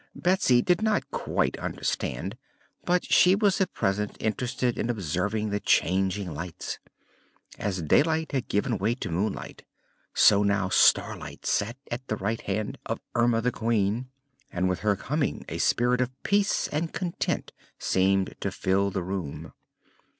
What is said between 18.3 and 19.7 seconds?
to fill the room.